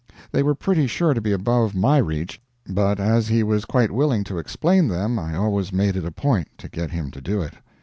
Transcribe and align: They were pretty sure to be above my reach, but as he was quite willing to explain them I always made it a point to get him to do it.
They 0.31 0.41
were 0.41 0.55
pretty 0.55 0.87
sure 0.87 1.13
to 1.13 1.21
be 1.21 1.31
above 1.31 1.75
my 1.75 1.99
reach, 1.99 2.41
but 2.67 2.99
as 2.99 3.27
he 3.27 3.43
was 3.43 3.65
quite 3.65 3.91
willing 3.91 4.23
to 4.23 4.39
explain 4.39 4.87
them 4.87 5.19
I 5.19 5.35
always 5.35 5.71
made 5.71 5.95
it 5.95 6.05
a 6.05 6.11
point 6.11 6.47
to 6.57 6.67
get 6.67 6.89
him 6.89 7.11
to 7.11 7.21
do 7.21 7.43
it. 7.43 7.53